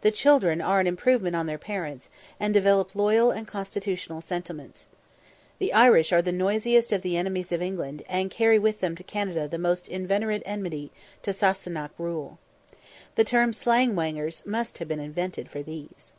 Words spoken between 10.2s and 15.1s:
enmity to "Sassenach" rule. The term "slang whangers" must have been